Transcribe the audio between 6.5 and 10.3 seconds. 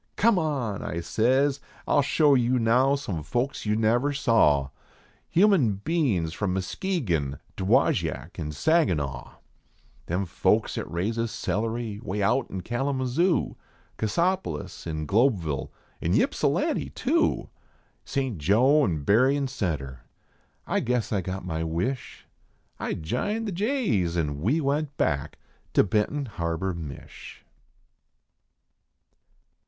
Muskegon, Dowagiac, an Saginaw; Them